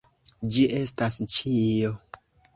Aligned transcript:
Ĝi 0.55 0.63
estas 0.77 1.19
ĉio. 1.35 1.93